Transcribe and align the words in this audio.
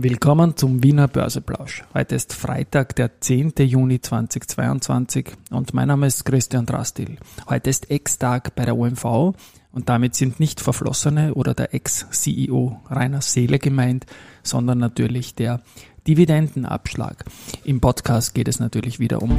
Willkommen 0.00 0.56
zum 0.56 0.84
Wiener 0.84 1.08
Börseplausch. 1.08 1.82
Heute 1.92 2.14
ist 2.14 2.32
Freitag, 2.32 2.94
der 2.94 3.20
10. 3.20 3.54
Juni 3.58 4.00
2022 4.00 5.32
und 5.50 5.74
mein 5.74 5.88
Name 5.88 6.06
ist 6.06 6.24
Christian 6.24 6.66
Drastil. 6.66 7.16
Heute 7.48 7.68
ist 7.68 7.90
Ex-Tag 7.90 8.54
bei 8.54 8.64
der 8.64 8.76
OMV 8.76 9.34
und 9.72 9.88
damit 9.88 10.14
sind 10.14 10.38
nicht 10.38 10.60
Verflossene 10.60 11.34
oder 11.34 11.52
der 11.52 11.74
Ex-CEO 11.74 12.80
Rainer 12.88 13.22
Seele 13.22 13.58
gemeint, 13.58 14.06
sondern 14.44 14.78
natürlich 14.78 15.34
der 15.34 15.62
Dividendenabschlag. 16.06 17.24
Im 17.64 17.80
Podcast 17.80 18.36
geht 18.36 18.46
es 18.46 18.60
natürlich 18.60 19.00
wieder 19.00 19.20
um 19.20 19.34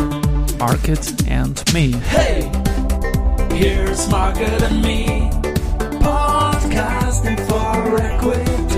Market 0.60 1.16
and 1.32 1.74
Me. 1.74 1.94
Hey, 2.10 2.52
here's 3.54 4.10
Market 4.10 4.62
and 4.64 4.82
Me, 4.82 5.30
podcasting 6.02 7.38
for 7.48 7.98
Equity. 7.98 8.69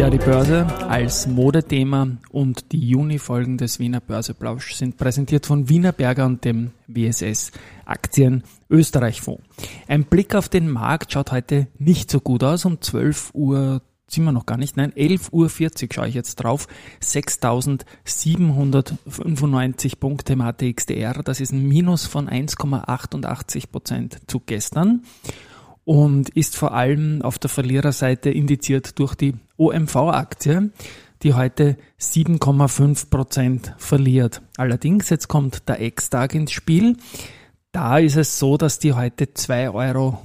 Ja, 0.00 0.08
die 0.08 0.16
Börse 0.16 0.64
als 0.88 1.26
Modethema 1.26 2.08
und 2.30 2.72
die 2.72 2.88
Juni-Folgen 2.88 3.58
des 3.58 3.78
Wiener 3.80 4.00
Börseplausch 4.00 4.72
sind 4.72 4.96
präsentiert 4.96 5.44
von 5.44 5.68
Wiener 5.68 5.92
Berger 5.92 6.24
und 6.24 6.42
dem 6.42 6.70
WSS 6.86 7.52
Aktien 7.84 8.42
Österreich 8.70 9.20
Fonds. 9.20 9.42
Ein 9.88 10.04
Blick 10.04 10.34
auf 10.34 10.48
den 10.48 10.70
Markt 10.70 11.12
schaut 11.12 11.32
heute 11.32 11.66
nicht 11.78 12.10
so 12.10 12.18
gut 12.18 12.42
aus. 12.42 12.64
Um 12.64 12.80
12 12.80 13.32
Uhr 13.34 13.82
sind 14.06 14.24
wir 14.24 14.32
noch 14.32 14.46
gar 14.46 14.56
nicht, 14.56 14.78
nein, 14.78 14.92
11.40 14.92 15.32
Uhr 15.32 15.50
schaue 15.92 16.08
ich 16.08 16.14
jetzt 16.14 16.36
drauf, 16.36 16.66
6.795 17.02 19.98
Punkte 19.98 20.32
im 20.32 20.40
ATXDR, 20.40 21.22
das 21.22 21.40
ist 21.40 21.52
ein 21.52 21.68
Minus 21.68 22.06
von 22.06 22.26
1,88 22.26 23.70
Prozent 23.70 24.16
zu 24.28 24.40
gestern 24.40 25.02
und 25.84 26.28
ist 26.30 26.56
vor 26.56 26.72
allem 26.74 27.22
auf 27.22 27.38
der 27.38 27.50
Verliererseite 27.50 28.30
indiziert 28.30 28.98
durch 28.98 29.14
die 29.14 29.34
OMV-Aktie, 29.56 30.70
die 31.22 31.34
heute 31.34 31.76
7,5 32.00 33.10
Prozent 33.10 33.74
verliert. 33.78 34.42
Allerdings, 34.56 35.10
jetzt 35.10 35.28
kommt 35.28 35.68
der 35.68 35.80
Ex-Tag 35.80 36.34
ins 36.34 36.52
Spiel. 36.52 36.96
Da 37.72 37.98
ist 37.98 38.16
es 38.16 38.38
so, 38.38 38.56
dass 38.56 38.80
die 38.80 38.94
heute 38.94 39.26
2,30 39.26 39.72
Euro 39.74 40.18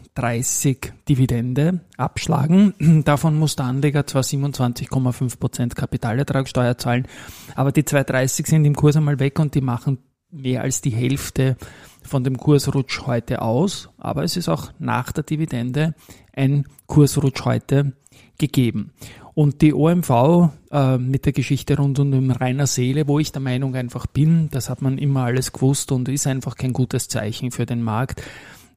Dividende 1.08 1.82
abschlagen. 1.96 2.74
Davon 3.06 3.38
muss 3.38 3.56
der 3.56 3.66
Anleger 3.66 4.08
zwar 4.08 4.24
27,5 4.24 5.40
Prozent 5.40 5.76
Kapitalertragssteuer 5.76 6.78
zahlen, 6.78 7.08
aber 7.54 7.72
die 7.72 7.84
2,30 7.84 8.48
sind 8.48 8.66
im 8.66 8.76
Kurs 8.76 8.96
einmal 8.96 9.20
weg 9.20 9.38
und 9.38 9.54
die 9.54 9.62
machen 9.62 10.00
mehr 10.32 10.62
als 10.62 10.82
die 10.82 10.92
Hälfte 10.92 11.58
von 12.04 12.24
dem 12.24 12.38
Kursrutsch 12.38 13.02
heute 13.06 13.42
aus. 13.42 13.90
Aber 13.98 14.24
es 14.24 14.38
ist 14.38 14.50
auch 14.50 14.72
nach 14.80 15.12
der 15.12 15.24
Dividende 15.24 15.96
ein 16.34 16.66
Kursrutsch 16.88 17.46
heute 17.46 17.94
gegeben. 18.38 18.92
Und 19.34 19.62
die 19.62 19.74
OMV 19.74 20.50
äh, 20.72 20.98
mit 20.98 21.26
der 21.26 21.34
Geschichte 21.34 21.78
rund 21.78 22.00
um 22.00 22.12
den 22.12 22.32
Rainer 22.32 22.68
Seele, 22.68 23.08
wo 23.08 23.20
ich 23.20 23.34
der 23.34 23.42
Meinung 23.42 23.76
einfach 23.76 24.08
bin, 24.08 24.50
das 24.50 24.70
hat 24.70 24.82
man 24.82 24.98
immer 24.98 25.26
alles 25.26 25.52
gewusst 25.52 25.92
und 25.92 26.08
ist 26.08 26.26
einfach 26.26 26.56
kein 26.56 26.72
gutes 26.72 27.10
Zeichen 27.10 27.52
für 27.52 27.66
den 27.66 27.82
Markt, 27.82 28.24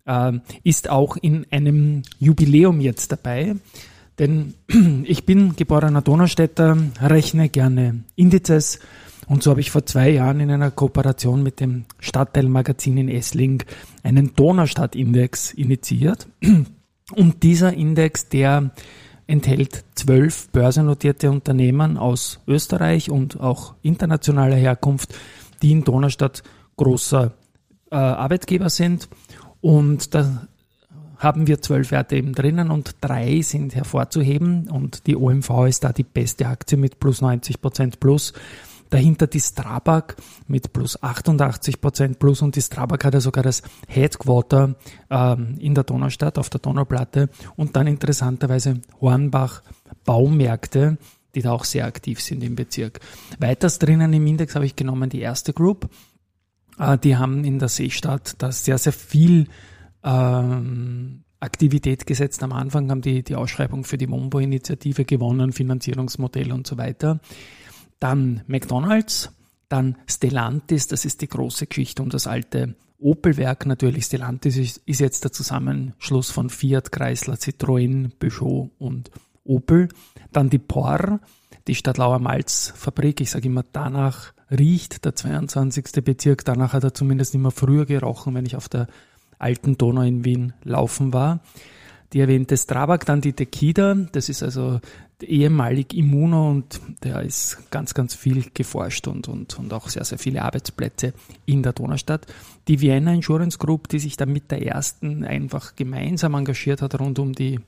äh, 0.04 0.32
ist 0.64 0.90
auch 0.90 1.16
in 1.16 1.46
einem 1.50 2.02
Jubiläum 2.18 2.80
jetzt 2.80 3.12
dabei. 3.12 3.54
Denn 4.18 4.54
ich 5.04 5.24
bin 5.24 5.54
geborener 5.54 6.02
Donaustädter, 6.02 6.76
rechne 7.00 7.48
gerne 7.48 8.02
Indizes 8.16 8.80
und 9.28 9.42
so 9.42 9.50
habe 9.50 9.60
ich 9.60 9.70
vor 9.70 9.84
zwei 9.84 10.10
Jahren 10.10 10.40
in 10.40 10.50
einer 10.50 10.70
Kooperation 10.70 11.42
mit 11.42 11.60
dem 11.60 11.84
Stadtteilmagazin 12.00 12.96
in 12.96 13.08
Essling 13.08 13.62
einen 14.02 14.34
Donaustadt-Index 14.34 15.52
initiiert. 15.52 16.26
Und 17.14 17.42
dieser 17.42 17.72
Index, 17.72 18.28
der 18.28 18.70
enthält 19.26 19.84
zwölf 19.94 20.48
börsennotierte 20.50 21.30
Unternehmen 21.30 21.98
aus 21.98 22.40
Österreich 22.46 23.10
und 23.10 23.40
auch 23.40 23.74
internationaler 23.82 24.56
Herkunft, 24.56 25.14
die 25.62 25.72
in 25.72 25.84
Donaustadt 25.84 26.42
großer 26.76 27.32
äh, 27.90 27.96
Arbeitgeber 27.96 28.70
sind. 28.70 29.08
Und 29.60 30.14
da 30.14 30.48
haben 31.18 31.46
wir 31.46 31.60
zwölf 31.60 31.90
Werte 31.90 32.16
eben 32.16 32.32
drinnen 32.32 32.70
und 32.70 32.96
drei 33.00 33.42
sind 33.42 33.74
hervorzuheben 33.74 34.70
und 34.70 35.06
die 35.06 35.16
OMV 35.16 35.66
ist 35.66 35.84
da 35.84 35.92
die 35.92 36.04
beste 36.04 36.46
Aktie 36.46 36.78
mit 36.78 37.00
plus 37.00 37.20
90 37.20 37.60
Prozent 37.60 38.00
plus. 38.00 38.32
Dahinter 38.90 39.26
die 39.26 39.40
Strabag 39.40 40.16
mit 40.46 40.72
plus 40.72 41.02
88 41.02 41.80
Prozent 41.80 42.18
plus 42.18 42.40
und 42.42 42.56
die 42.56 42.62
Strabag 42.62 43.04
hat 43.04 43.14
ja 43.14 43.20
sogar 43.20 43.44
das 43.44 43.62
Headquarter 43.86 44.76
ähm, 45.10 45.56
in 45.58 45.74
der 45.74 45.84
Donaustadt 45.84 46.38
auf 46.38 46.48
der 46.48 46.60
Donauplatte 46.60 47.28
und 47.56 47.76
dann 47.76 47.86
interessanterweise 47.86 48.80
Hornbach 49.00 49.62
Baumärkte, 50.04 50.96
die 51.34 51.42
da 51.42 51.52
auch 51.52 51.64
sehr 51.64 51.84
aktiv 51.84 52.20
sind 52.20 52.42
im 52.42 52.54
Bezirk. 52.54 53.00
Weiters 53.38 53.78
drinnen 53.78 54.12
im 54.12 54.26
Index 54.26 54.54
habe 54.54 54.64
ich 54.64 54.74
genommen 54.74 55.10
die 55.10 55.20
erste 55.20 55.52
Group. 55.52 55.90
Äh, 56.78 56.96
die 56.98 57.16
haben 57.16 57.44
in 57.44 57.58
der 57.58 57.68
Seestadt 57.68 58.36
da 58.38 58.52
sehr, 58.52 58.78
sehr 58.78 58.94
viel 58.94 59.48
ähm, 60.02 61.24
Aktivität 61.40 62.06
gesetzt. 62.06 62.42
Am 62.42 62.52
Anfang 62.52 62.90
haben 62.90 63.02
die 63.02 63.22
die 63.22 63.36
Ausschreibung 63.36 63.84
für 63.84 63.98
die 63.98 64.06
Mombo-Initiative 64.06 65.04
gewonnen, 65.04 65.52
Finanzierungsmodell 65.52 66.52
und 66.52 66.66
so 66.66 66.78
weiter 66.78 67.20
dann 68.00 68.42
McDonald's, 68.46 69.30
dann 69.68 69.96
Stellantis, 70.06 70.86
das 70.86 71.04
ist 71.04 71.20
die 71.20 71.28
große 71.28 71.66
Geschichte 71.66 72.02
um 72.02 72.10
das 72.10 72.26
alte 72.26 72.74
Opel-Werk 73.00 73.66
natürlich. 73.66 74.06
Stellantis 74.06 74.56
ist, 74.56 74.82
ist 74.86 75.00
jetzt 75.00 75.24
der 75.24 75.32
Zusammenschluss 75.32 76.30
von 76.30 76.50
Fiat, 76.50 76.90
Chrysler, 76.90 77.34
Citroën, 77.34 78.10
Peugeot 78.18 78.70
und 78.78 79.10
Opel. 79.44 79.88
Dann 80.32 80.50
die 80.50 80.58
POR, 80.58 81.20
die 81.66 81.74
Stadtlauer 81.74 82.18
Malzfabrik. 82.18 83.20
Ich 83.20 83.30
sage 83.30 83.46
immer, 83.46 83.64
danach 83.72 84.32
riecht 84.50 85.04
der 85.04 85.14
22. 85.14 86.04
Bezirk. 86.04 86.44
Danach 86.44 86.72
hat 86.72 86.84
er 86.84 86.94
zumindest 86.94 87.34
immer 87.34 87.50
früher 87.50 87.86
gerochen, 87.86 88.34
wenn 88.34 88.46
ich 88.46 88.56
auf 88.56 88.68
der 88.68 88.88
alten 89.38 89.78
Donau 89.78 90.02
in 90.02 90.24
Wien 90.24 90.54
laufen 90.64 91.12
war. 91.12 91.40
Die 92.12 92.20
erwähnte 92.20 92.56
Strabag, 92.56 93.04
dann 93.04 93.20
die 93.20 93.34
Tequila, 93.34 93.94
das 93.94 94.28
ist 94.28 94.42
also 94.42 94.80
ehemalig 95.22 95.94
Immuno 95.94 96.50
und 96.50 96.80
da 97.00 97.20
ist 97.20 97.70
ganz, 97.70 97.92
ganz 97.92 98.14
viel 98.14 98.46
geforscht 98.54 99.08
und, 99.08 99.28
und, 99.28 99.58
und 99.58 99.72
auch 99.72 99.88
sehr, 99.88 100.04
sehr 100.04 100.18
viele 100.18 100.42
Arbeitsplätze 100.42 101.12
in 101.44 101.62
der 101.62 101.72
Donaustadt. 101.72 102.26
Die 102.68 102.80
Vienna 102.80 103.12
Insurance 103.12 103.58
Group, 103.58 103.88
die 103.88 103.98
sich 103.98 104.16
da 104.16 104.26
mit 104.26 104.50
der 104.50 104.64
ersten 104.64 105.24
einfach 105.24 105.74
gemeinsam 105.74 106.34
engagiert 106.34 106.82
hat 106.82 106.98
rund 106.98 107.18
um 107.18 107.34
die, 107.34 107.60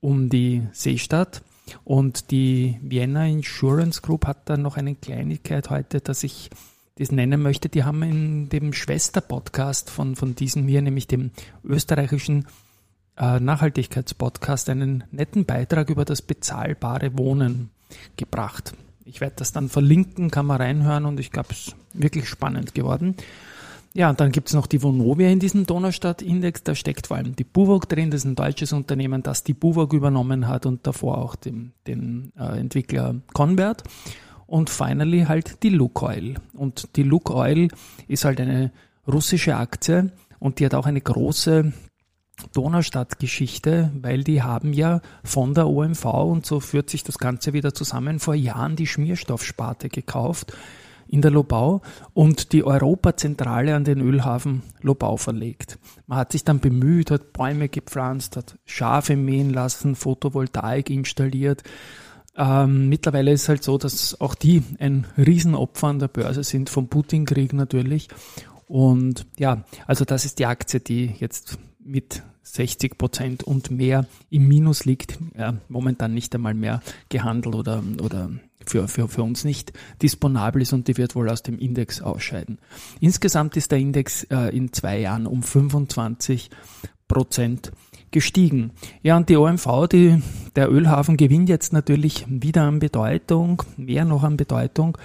um 0.00 0.28
die 0.28 0.62
Seestadt. 0.72 1.42
Und 1.84 2.30
die 2.30 2.78
Vienna 2.82 3.26
Insurance 3.26 4.02
Group 4.02 4.26
hat 4.26 4.48
dann 4.50 4.62
noch 4.62 4.76
eine 4.76 4.96
Kleinigkeit 4.96 5.70
heute, 5.70 6.00
dass 6.00 6.24
ich 6.24 6.50
das 6.96 7.12
nennen 7.12 7.40
möchte. 7.40 7.68
Die 7.68 7.84
haben 7.84 8.02
in 8.02 8.48
dem 8.48 8.72
Schwester-Podcast 8.72 9.88
von, 9.88 10.16
von 10.16 10.34
diesem 10.34 10.66
hier, 10.66 10.82
nämlich 10.82 11.06
dem 11.06 11.30
österreichischen 11.64 12.46
äh, 13.16 13.40
Nachhaltigkeitspodcast 13.40 14.68
einen 14.68 15.04
netten 15.10 15.44
Beitrag 15.44 15.90
über 15.90 16.04
das 16.04 16.22
bezahlbare 16.22 17.16
Wohnen 17.18 17.70
gebracht. 18.16 18.74
Ich 19.04 19.20
werde 19.20 19.36
das 19.36 19.52
dann 19.52 19.68
verlinken, 19.68 20.30
kann 20.30 20.46
man 20.46 20.60
reinhören 20.60 21.04
und 21.04 21.20
ich 21.20 21.30
glaube, 21.30 21.48
es 21.50 21.68
ist 21.68 21.76
wirklich 21.92 22.28
spannend 22.28 22.74
geworden. 22.74 23.16
Ja, 23.94 24.08
und 24.08 24.20
dann 24.20 24.32
gibt 24.32 24.48
es 24.48 24.54
noch 24.54 24.66
die 24.66 24.82
Vonovia 24.82 25.28
in 25.28 25.38
diesem 25.38 25.66
Donaustadt-Index. 25.66 26.62
Da 26.62 26.74
steckt 26.74 27.08
vor 27.08 27.18
allem 27.18 27.36
die 27.36 27.44
Buwog 27.44 27.88
drin. 27.88 28.10
Das 28.10 28.22
ist 28.22 28.24
ein 28.24 28.36
deutsches 28.36 28.72
Unternehmen, 28.72 29.22
das 29.22 29.44
die 29.44 29.52
Buwog 29.52 29.92
übernommen 29.92 30.48
hat 30.48 30.64
und 30.64 30.86
davor 30.86 31.18
auch 31.18 31.34
den, 31.34 31.72
den 31.86 32.32
äh, 32.38 32.58
Entwickler 32.58 33.16
Convert. 33.34 33.82
Und 34.46 34.70
finally 34.70 35.24
halt 35.24 35.62
die 35.62 35.68
Lukoil. 35.68 36.36
Und 36.54 36.96
die 36.96 37.02
Lukoil 37.02 37.68
ist 38.08 38.24
halt 38.24 38.40
eine 38.40 38.72
russische 39.06 39.56
Aktie 39.56 40.10
und 40.38 40.58
die 40.58 40.64
hat 40.64 40.74
auch 40.74 40.86
eine 40.86 41.00
große 41.00 41.72
Donaustadt-Geschichte, 42.52 43.92
weil 44.00 44.24
die 44.24 44.42
haben 44.42 44.72
ja 44.72 45.00
von 45.24 45.54
der 45.54 45.68
OMV 45.68 46.04
und 46.04 46.46
so 46.46 46.60
führt 46.60 46.90
sich 46.90 47.04
das 47.04 47.18
Ganze 47.18 47.52
wieder 47.52 47.74
zusammen, 47.74 48.18
vor 48.18 48.34
Jahren 48.34 48.76
die 48.76 48.86
Schmierstoffsparte 48.86 49.88
gekauft 49.88 50.52
in 51.12 51.20
der 51.20 51.30
Lobau 51.30 51.82
und 52.14 52.52
die 52.52 52.64
Europazentrale 52.64 53.76
an 53.76 53.84
den 53.84 54.00
Ölhafen 54.00 54.62
Lobau 54.80 55.18
verlegt. 55.18 55.78
Man 56.06 56.18
hat 56.18 56.32
sich 56.32 56.42
dann 56.42 56.60
bemüht, 56.60 57.10
hat 57.10 57.34
Bäume 57.34 57.68
gepflanzt, 57.68 58.36
hat 58.36 58.58
Schafe 58.64 59.14
mähen 59.14 59.50
lassen, 59.50 59.94
Photovoltaik 59.94 60.88
installiert. 60.88 61.62
Ähm, 62.34 62.88
mittlerweile 62.88 63.32
ist 63.32 63.42
es 63.42 63.48
halt 63.50 63.62
so, 63.62 63.76
dass 63.76 64.18
auch 64.22 64.34
die 64.34 64.62
ein 64.78 65.06
Riesenopfer 65.18 65.88
an 65.88 65.98
der 65.98 66.08
Börse 66.08 66.44
sind, 66.44 66.70
vom 66.70 66.88
Putin-Krieg 66.88 67.52
natürlich. 67.52 68.08
Und 68.66 69.26
ja, 69.38 69.64
also 69.86 70.06
das 70.06 70.24
ist 70.24 70.38
die 70.38 70.46
Aktie, 70.46 70.80
die 70.80 71.14
jetzt 71.18 71.58
mit 71.84 72.22
60 72.42 72.98
Prozent 72.98 73.42
und 73.44 73.70
mehr 73.70 74.06
im 74.30 74.48
Minus 74.48 74.84
liegt, 74.84 75.18
ja, 75.36 75.56
momentan 75.68 76.12
nicht 76.14 76.34
einmal 76.34 76.54
mehr 76.54 76.82
gehandelt 77.08 77.54
oder, 77.54 77.82
oder 78.02 78.30
für, 78.66 78.88
für, 78.88 79.08
für 79.08 79.22
uns 79.22 79.44
nicht 79.44 79.72
disponabel 80.02 80.62
ist 80.62 80.72
und 80.72 80.88
die 80.88 80.96
wird 80.96 81.14
wohl 81.14 81.28
aus 81.28 81.42
dem 81.42 81.58
Index 81.58 82.02
ausscheiden. 82.02 82.58
Insgesamt 83.00 83.56
ist 83.56 83.70
der 83.70 83.78
Index 83.78 84.24
äh, 84.24 84.54
in 84.56 84.72
zwei 84.72 85.00
Jahren 85.00 85.26
um 85.26 85.42
25 85.42 86.50
Prozent 87.08 87.72
gestiegen. 88.10 88.72
Ja, 89.02 89.16
und 89.16 89.28
die 89.28 89.36
OMV, 89.36 89.88
die, 89.90 90.22
der 90.54 90.70
Ölhafen 90.70 91.16
gewinnt 91.16 91.48
jetzt 91.48 91.72
natürlich 91.72 92.26
wieder 92.28 92.62
an 92.62 92.78
Bedeutung, 92.78 93.62
mehr 93.76 94.04
noch 94.04 94.22
an 94.22 94.36
Bedeutung, 94.36 94.98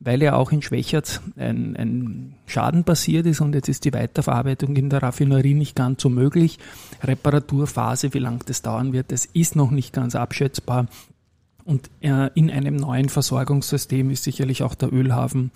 weil 0.00 0.22
ja 0.22 0.34
auch 0.34 0.52
in 0.52 0.62
Schwächert 0.62 1.20
ein, 1.36 1.76
ein 1.76 2.34
Schaden 2.46 2.84
passiert 2.84 3.26
ist 3.26 3.40
und 3.40 3.54
jetzt 3.54 3.68
ist 3.68 3.84
die 3.84 3.92
Weiterverarbeitung 3.92 4.76
in 4.76 4.90
der 4.90 5.02
Raffinerie 5.02 5.54
nicht 5.54 5.74
ganz 5.74 6.02
so 6.02 6.08
möglich. 6.08 6.58
Reparaturphase, 7.02 8.12
wie 8.14 8.18
lang 8.18 8.44
das 8.46 8.62
dauern 8.62 8.92
wird, 8.92 9.12
das 9.12 9.24
ist 9.24 9.56
noch 9.56 9.70
nicht 9.70 9.92
ganz 9.92 10.14
abschätzbar. 10.14 10.86
Und 11.64 11.90
äh, 12.00 12.30
in 12.34 12.50
einem 12.50 12.76
neuen 12.76 13.08
Versorgungssystem 13.08 14.10
ist 14.10 14.24
sicherlich 14.24 14.62
auch 14.62 14.74
der 14.74 14.92
Ölhafen 14.92 15.50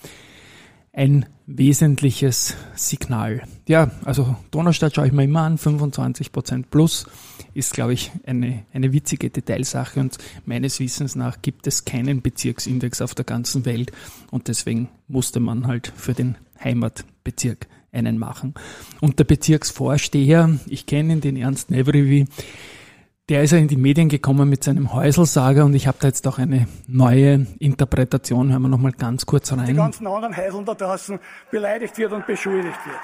ein 0.92 1.26
wesentliches 1.46 2.56
Signal. 2.74 3.42
Ja, 3.68 3.90
also 4.04 4.36
Donaustadt 4.50 4.94
schaue 4.94 5.06
ich 5.06 5.12
mir 5.12 5.24
immer 5.24 5.42
an, 5.42 5.58
25 5.58 6.32
Prozent 6.32 6.70
plus 6.70 7.06
ist, 7.54 7.72
glaube 7.72 7.92
ich, 7.92 8.12
eine, 8.26 8.64
eine 8.72 8.92
witzige 8.92 9.30
Detailsache 9.30 9.98
und 9.98 10.18
meines 10.44 10.78
Wissens 10.80 11.16
nach 11.16 11.42
gibt 11.42 11.66
es 11.66 11.84
keinen 11.84 12.22
Bezirksindex 12.22 13.00
auf 13.00 13.14
der 13.14 13.24
ganzen 13.24 13.64
Welt 13.64 13.92
und 14.30 14.48
deswegen 14.48 14.88
musste 15.08 15.40
man 15.40 15.66
halt 15.66 15.92
für 15.96 16.14
den 16.14 16.36
Heimatbezirk 16.62 17.66
einen 17.92 18.18
machen. 18.18 18.54
Und 19.00 19.18
der 19.18 19.24
Bezirksvorsteher, 19.24 20.58
ich 20.66 20.86
kenne 20.86 21.14
ihn, 21.14 21.20
den 21.20 21.36
Ernst 21.36 21.70
Nevrivi, 21.70 22.26
der 23.30 23.44
ist 23.44 23.52
ja 23.52 23.58
in 23.58 23.68
die 23.68 23.76
Medien 23.76 24.08
gekommen 24.08 24.48
mit 24.48 24.64
seinem 24.64 24.92
Häuselsager 24.92 25.64
und 25.64 25.74
ich 25.74 25.86
habe 25.86 25.96
da 26.00 26.08
jetzt 26.08 26.26
auch 26.26 26.38
eine 26.38 26.66
neue 26.88 27.46
Interpretation. 27.60 28.50
Hören 28.50 28.62
wir 28.62 28.68
nochmal 28.68 28.90
ganz 28.90 29.24
kurz 29.24 29.52
rein. 29.52 29.66
Die 29.66 29.74
ganzen 29.74 30.08
anderen 30.08 30.36
Häuseln 30.36 30.64
da 30.64 30.74
draußen 30.74 31.20
beleidigt 31.52 31.96
wird 31.96 32.12
und 32.12 32.26
beschuldigt 32.26 32.78
wird. 32.84 32.98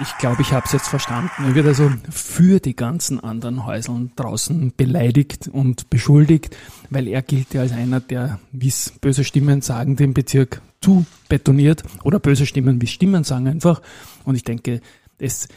Ich 0.00 0.16
glaube, 0.16 0.40
ich 0.40 0.54
habe 0.54 0.64
es 0.64 0.72
jetzt 0.72 0.88
verstanden. 0.88 1.44
Er 1.44 1.54
wird 1.54 1.66
also 1.66 1.92
für 2.08 2.58
die 2.58 2.74
ganzen 2.74 3.20
anderen 3.20 3.66
Häuseln 3.66 4.12
draußen 4.16 4.72
beleidigt 4.74 5.48
und 5.48 5.90
beschuldigt, 5.90 6.56
weil 6.88 7.06
er 7.06 7.20
gilt 7.20 7.52
ja 7.52 7.60
als 7.60 7.72
einer, 7.72 8.00
der, 8.00 8.40
wie 8.52 8.68
es 8.68 8.94
böse 8.98 9.24
Stimmen 9.24 9.60
sagen, 9.60 9.94
den 9.96 10.14
Bezirk 10.14 10.62
zu 10.80 11.04
betoniert 11.28 11.82
oder 12.02 12.18
böse 12.18 12.46
Stimmen 12.46 12.80
wie 12.80 12.86
Stimmen 12.86 13.24
sagen 13.24 13.46
einfach. 13.46 13.82
Und 14.24 14.36
ich 14.36 14.44
denke, 14.44 14.80
es 15.18 15.48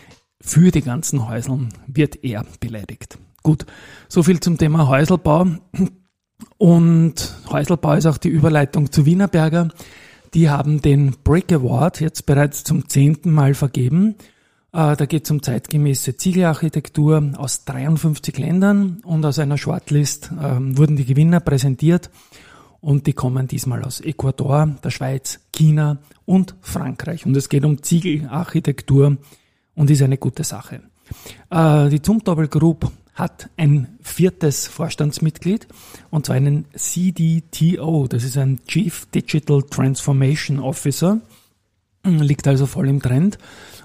für 0.42 0.72
die 0.72 0.82
ganzen 0.82 1.30
Häuseln 1.30 1.70
wird 1.88 2.22
er 2.22 2.46
beleidigt. 2.60 3.18
Gut, 3.44 3.66
so 4.08 4.24
viel 4.24 4.40
zum 4.40 4.58
Thema 4.58 4.88
Häuselbau. 4.88 5.48
Und 6.58 7.36
Häuselbau 7.50 7.94
ist 7.94 8.06
auch 8.06 8.18
die 8.18 8.30
Überleitung 8.30 8.92
zu 8.92 9.06
Wienerberger. 9.06 9.68
Die 10.34 10.50
haben 10.50 10.82
den 10.82 11.16
Brick 11.24 11.52
Award 11.52 12.00
jetzt 12.00 12.26
bereits 12.26 12.64
zum 12.64 12.88
zehnten 12.88 13.32
Mal 13.32 13.54
vergeben. 13.54 14.16
Äh, 14.72 14.96
da 14.96 15.06
geht 15.06 15.26
es 15.26 15.32
um 15.32 15.44
zeitgemäße 15.44 16.16
Ziegelarchitektur 16.16 17.34
aus 17.38 17.66
53 17.66 18.38
Ländern 18.38 19.02
und 19.04 19.26
aus 19.26 19.40
einer 19.40 19.58
Shortlist 19.58 20.32
ähm, 20.42 20.78
wurden 20.78 20.96
die 20.96 21.06
Gewinner 21.06 21.42
präsentiert 21.42 22.10
und 22.80 23.08
die 23.08 23.14
kommen 23.14 23.48
diesmal 23.48 23.84
aus 23.84 24.00
Ecuador, 24.00 24.76
der 24.84 24.90
Schweiz, 24.90 25.42
China 25.52 26.00
und 26.26 26.56
Frankreich. 26.62 27.26
Und 27.26 27.36
es 27.38 27.50
geht 27.50 27.66
um 27.66 27.84
Ziegelarchitektur 27.84 29.18
und 29.76 29.90
ist 29.90 30.02
eine 30.02 30.18
gute 30.18 30.44
Sache. 30.44 30.82
Äh, 31.50 31.90
die 31.90 32.02
Zumtobel 32.02 32.48
Group 32.48 32.92
hat 33.14 33.50
ein 33.58 34.00
viertes 34.02 34.68
Vorstandsmitglied 34.68 35.68
und 36.10 36.26
zwar 36.26 36.36
einen 36.36 36.66
CDTO, 36.76 38.08
das 38.08 38.24
ist 38.24 38.38
ein 38.38 38.60
Chief 38.68 39.06
Digital 39.14 39.62
Transformation 39.64 40.60
Officer, 40.60 41.22
liegt 42.06 42.48
also 42.48 42.66
voll 42.66 42.90
im 42.90 43.02
Trend 43.02 43.38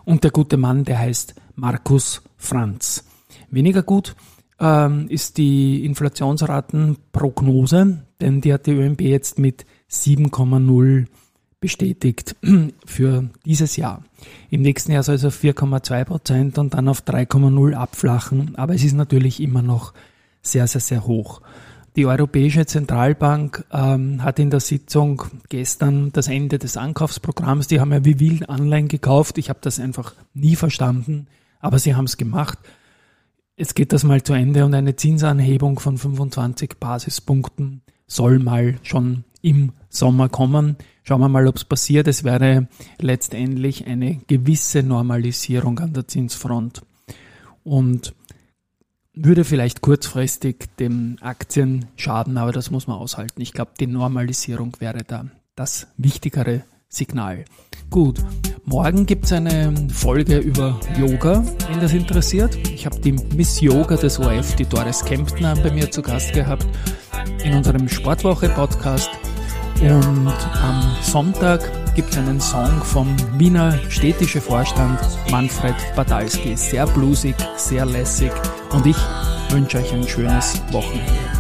und 0.05 0.25
der 0.25 0.31
gute 0.31 0.57
Mann, 0.57 0.85
der 0.85 0.99
heißt 0.99 1.35
Markus 1.55 2.23
Franz. 2.37 3.05
Weniger 3.51 3.83
gut 3.83 4.17
ähm, 4.59 5.07
ist 5.09 5.37
die 5.39 5.85
Inflationsratenprognose, 5.85 8.05
denn 8.21 8.41
die 8.41 8.53
hat 8.53 8.67
die 8.67 8.73
ÖMB 8.73 9.01
jetzt 9.03 9.39
mit 9.39 9.65
7,0 9.91 11.07
bestätigt 11.60 12.37
für 12.87 13.28
dieses 13.44 13.76
Jahr. 13.76 14.02
Im 14.50 14.62
nächsten 14.62 14.93
Jahr 14.93 15.02
soll 15.02 15.16
es 15.16 15.25
auf 15.25 15.43
4,2 15.43 16.05
Prozent 16.05 16.58
und 16.58 16.75
dann 16.75 16.88
auf 16.88 17.02
3,0 17.02 17.75
abflachen, 17.75 18.55
aber 18.56 18.75
es 18.75 18.84
ist 18.84 18.94
natürlich 18.94 19.40
immer 19.40 19.62
noch 19.62 19.93
sehr, 20.43 20.66
sehr, 20.66 20.81
sehr 20.81 21.06
hoch. 21.06 21.40
Die 21.96 22.06
Europäische 22.06 22.64
Zentralbank 22.64 23.64
ähm, 23.72 24.22
hat 24.22 24.38
in 24.38 24.50
der 24.50 24.60
Sitzung 24.60 25.25
gestern 25.49 26.12
das 26.12 26.28
Ende 26.28 26.58
des 26.58 26.76
Ankaufsprogramms, 26.76 27.66
die 27.66 27.81
haben 27.81 27.93
ja 27.93 28.05
wie 28.05 28.20
wild 28.20 28.49
Anleihen 28.49 28.87
gekauft. 28.87 29.37
Ich 29.38 29.49
habe 29.49 29.58
das 29.62 29.81
einfach 29.81 30.14
nie 30.32 30.55
verstanden, 30.55 31.26
aber 31.58 31.81
sie 31.81 31.96
haben 31.96 32.05
es 32.05 32.16
gemacht. 32.16 32.58
Jetzt 33.56 33.75
geht 33.75 33.93
das 33.93 34.05
mal 34.05 34.22
zu 34.22 34.34
Ende 34.34 34.64
und 34.64 34.75
eine 34.75 34.94
Zinsanhebung 34.94 35.81
von 35.81 35.99
25 35.99 36.75
Basispunkten 36.78 37.82
soll 38.06 38.38
mal 38.38 38.76
schon 38.84 39.25
im 39.43 39.73
Sommer 39.88 40.29
kommen. 40.29 40.76
Schauen 41.02 41.20
wir 41.20 41.29
mal, 41.29 41.46
ob 41.46 41.56
es 41.56 41.64
passiert. 41.64 42.08
Es 42.08 42.25
wäre 42.25 42.69
letztendlich 42.99 43.87
eine 43.87 44.17
gewisse 44.26 44.82
Normalisierung 44.82 45.79
an 45.79 45.93
der 45.93 46.06
Zinsfront 46.06 46.82
und 47.64 48.14
würde 49.14 49.44
vielleicht 49.44 49.81
kurzfristig 49.81 50.67
den 50.79 51.19
Aktien 51.20 51.87
schaden, 51.96 52.37
aber 52.37 52.52
das 52.52 52.70
muss 52.70 52.87
man 52.87 52.99
aushalten. 52.99 53.40
Ich 53.40 53.52
glaube, 53.52 53.73
die 53.79 53.87
Normalisierung 53.87 54.76
wäre 54.79 55.02
da 55.05 55.26
das 55.56 55.88
wichtigere 55.96 56.62
Signal. 56.88 57.44
Gut, 57.91 58.20
morgen 58.64 59.06
gibt 59.06 59.25
es 59.25 59.32
eine 59.32 59.75
Folge 59.91 60.38
über 60.38 60.79
Yoga, 60.99 61.44
wenn 61.70 61.81
das 61.81 61.93
interessiert. 61.93 62.55
Ich 62.69 62.87
habe 62.87 62.99
die 63.00 63.12
Miss 63.12 63.61
Yoga 63.61 63.96
des 63.96 64.19
ORF, 64.19 64.56
die 64.56 64.67
Doris 64.67 65.05
Kemptner, 65.05 65.56
bei 65.56 65.70
mir 65.73 65.91
zu 65.91 66.00
Gast 66.02 66.32
gehabt 66.32 66.67
in 67.44 67.55
unserem 67.55 67.88
Sportwoche-Podcast. 67.88 69.28
Und 69.81 70.33
am 70.61 70.97
Sonntag 71.03 71.61
gibt 71.95 72.11
es 72.11 72.19
einen 72.19 72.41
Song 72.41 72.83
vom 72.83 73.17
Wiener 73.39 73.79
städtische 73.89 74.41
Vorstand 74.41 74.99
Manfred 75.31 75.77
Badalski. 75.95 76.57
Sehr 76.57 76.87
bluesig, 76.87 77.37
sehr 77.57 77.87
lässig 77.87 78.33
und 78.73 78.87
ich 78.87 78.97
wünsche 79.51 79.79
euch 79.79 79.93
ein 79.93 80.07
schönes 80.07 80.61
Wochenende. 80.73 81.38